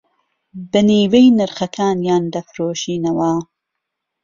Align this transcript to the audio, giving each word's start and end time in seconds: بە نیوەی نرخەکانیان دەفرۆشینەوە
بە 0.71 0.79
نیوەی 0.87 1.27
نرخەکانیان 1.37 2.23
دەفرۆشینەوە 2.33 3.31